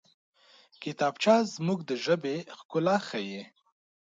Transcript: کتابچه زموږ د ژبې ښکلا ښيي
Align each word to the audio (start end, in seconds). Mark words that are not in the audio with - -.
کتابچه 0.81 1.35
زموږ 1.55 1.79
د 1.89 1.91
ژبې 2.03 2.35
ښکلا 2.57 2.97
ښيي 3.07 3.41